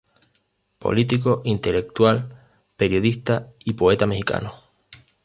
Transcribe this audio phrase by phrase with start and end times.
[0.79, 2.27] Político, intelectual,
[2.75, 4.51] periodista, y poeta mexicano.